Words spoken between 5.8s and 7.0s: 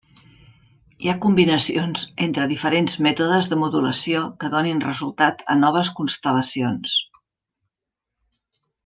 constel·lacions.